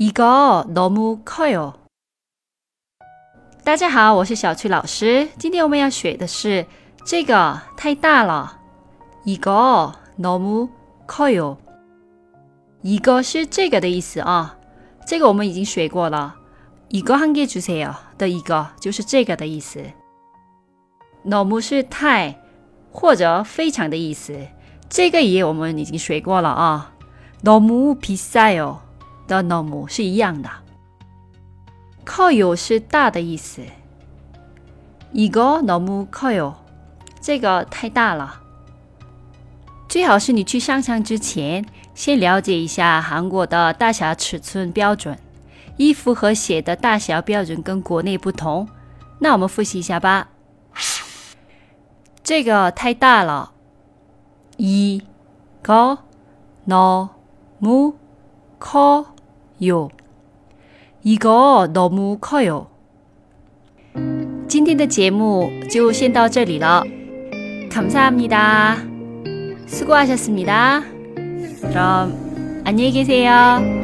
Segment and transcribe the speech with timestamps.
[0.00, 1.74] 一个너무커 요。
[3.62, 5.28] 大家好，我是小崔老师。
[5.38, 6.64] 今天我们要学的是
[7.04, 8.58] 这个太大了。
[9.24, 10.70] 一个너무
[11.06, 11.58] 커 요。
[12.80, 14.56] 一个是这个的意思啊，
[15.06, 16.34] 这个我们已经学过了。
[16.88, 19.82] 一个한국주세요的一个就是这个的意思。
[21.26, 22.34] 너무是太
[22.90, 24.34] 或者非常的意思。
[24.88, 26.94] 这个也我们已经学过了啊。
[27.44, 28.89] 너무비싸 요。
[29.30, 30.50] 的“n 너무”是一样的。
[32.04, 33.62] 커요是大的意思。
[35.14, 36.54] 이거너무커 요，
[37.20, 38.40] 这个太大了。
[39.88, 41.64] 最好是你去商场之前，
[41.94, 45.16] 先了解一下韩国的大小尺寸标准。
[45.76, 48.68] 衣服和鞋的大小标准跟国内不同。
[49.20, 50.28] 那我们复习一下吧。
[52.22, 53.52] 这个太大了。
[54.58, 55.00] 이
[55.64, 55.96] 거
[56.68, 57.08] 너
[57.62, 57.94] 무
[58.58, 59.09] 커
[59.68, 59.88] 요
[61.02, 62.66] 이거 너무 커요.
[64.48, 66.82] 今天的节目就先到这里了.
[67.72, 68.76] 감사합니다.
[69.66, 70.82] 수고하셨습니다.
[71.62, 73.79] 그럼 안녕히 계세요.